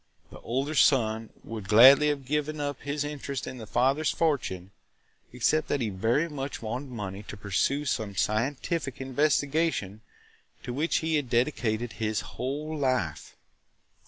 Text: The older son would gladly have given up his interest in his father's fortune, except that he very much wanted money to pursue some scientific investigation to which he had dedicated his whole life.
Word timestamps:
The 0.31 0.39
older 0.39 0.73
son 0.73 1.29
would 1.43 1.67
gladly 1.69 2.07
have 2.07 2.25
given 2.25 2.59
up 2.59 2.81
his 2.81 3.03
interest 3.03 3.45
in 3.45 3.59
his 3.59 3.69
father's 3.69 4.09
fortune, 4.09 4.71
except 5.31 5.67
that 5.67 5.79
he 5.79 5.89
very 5.89 6.27
much 6.27 6.59
wanted 6.59 6.89
money 6.89 7.21
to 7.27 7.37
pursue 7.37 7.85
some 7.85 8.15
scientific 8.15 8.99
investigation 8.99 10.01
to 10.63 10.73
which 10.73 10.97
he 11.05 11.17
had 11.17 11.29
dedicated 11.29 11.93
his 11.93 12.21
whole 12.21 12.75
life. 12.75 13.35